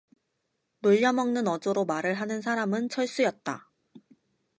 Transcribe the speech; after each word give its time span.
놀려먹는 0.79 1.47
어조로 1.47 1.85
말을 1.85 2.15
하는 2.15 2.41
사람은 2.41 2.89
철수였다. 2.89 3.69